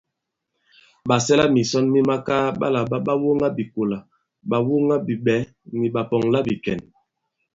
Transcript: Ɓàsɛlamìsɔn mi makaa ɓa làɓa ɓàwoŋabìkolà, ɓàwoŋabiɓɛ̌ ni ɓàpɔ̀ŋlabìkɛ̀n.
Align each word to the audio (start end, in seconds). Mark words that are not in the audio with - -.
Ɓàsɛlamìsɔn 1.07 1.85
mi 1.93 1.99
makaa 2.09 2.45
ɓa 2.59 2.67
làɓa 2.75 2.97
ɓàwoŋabìkolà, 3.05 3.97
ɓàwoŋabiɓɛ̌ 4.49 5.39
ni 5.79 5.87
ɓàpɔ̀ŋlabìkɛ̀n. 5.95 6.79